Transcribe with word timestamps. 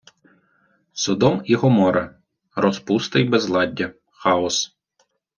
Содом 0.93 1.41
і 1.45 1.55
Гоморра— 1.55 2.15
розпуста 2.55 3.19
і 3.19 3.23
безладдя, 3.23 3.93
хаос 4.11 4.77